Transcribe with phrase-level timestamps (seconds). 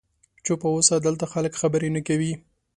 [0.45, 2.33] چوپ اوسه، دلته خلک خبرې نه کوي.